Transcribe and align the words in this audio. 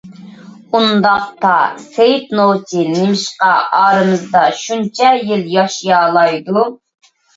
ئۇنداقتا 0.77 1.51
سېيىت 1.83 2.33
نوچى 2.39 2.85
نېمىشقا 2.93 3.49
ئارىمىزدا 3.81 4.41
شۇنچە 4.63 5.13
يىل 5.33 5.45
ياشىيالايدۇ؟ 5.57 6.65